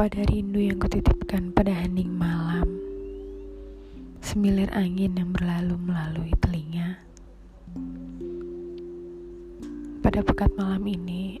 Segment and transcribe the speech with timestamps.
[0.00, 2.64] Kepada rindu yang kutitipkan pada hening malam?
[4.24, 6.96] Semilir angin yang berlalu melalui telinga.
[10.00, 11.36] Pada pekat malam ini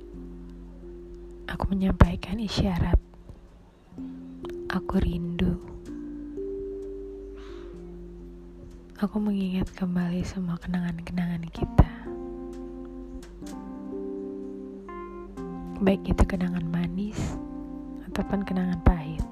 [1.48, 3.00] Aku menyampaikan isyarat.
[4.68, 5.56] Aku rindu.
[9.00, 11.92] Aku mengingat kembali semua kenangan-kenangan kita.
[15.80, 17.40] Baik itu kenangan manis
[18.20, 19.24] ataupun kenangan pahit.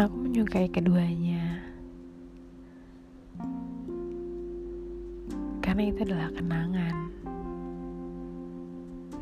[0.00, 1.60] Aku menyukai keduanya
[5.60, 6.96] karena itu adalah kenangan.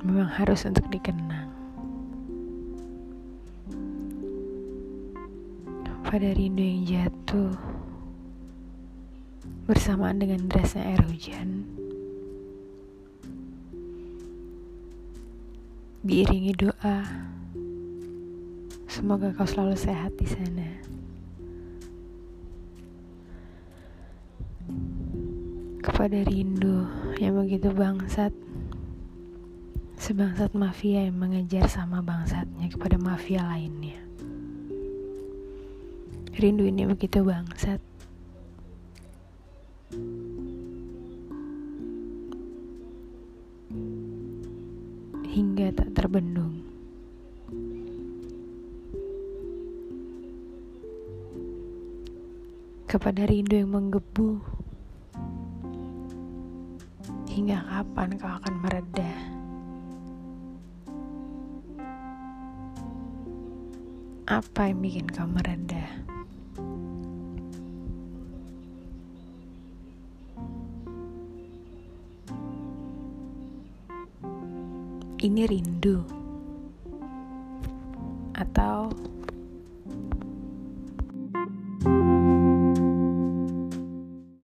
[0.07, 1.51] Memang harus untuk dikenang.
[6.07, 7.59] Pada rindu yang jatuh
[9.66, 11.66] bersamaan dengan derasnya air hujan.
[16.09, 17.04] Diiringi doa.
[18.88, 20.68] Semoga kau selalu sehat di sana.
[25.84, 26.88] Kepada rindu
[27.20, 28.32] yang begitu bangsat,
[30.01, 34.01] sebangsat mafia yang mengejar sama bangsatnya kepada mafia lainnya.
[36.40, 37.84] Rindu ini begitu bangsat.
[45.39, 46.67] Hingga tak terbendung.
[52.91, 54.43] Kepada rindu yang menggebu,
[57.31, 59.13] hingga kapan kau akan mereda?
[64.27, 66.18] Apa yang bikin kau mereda?
[75.22, 76.03] Ini rindu.
[78.38, 78.94] Atau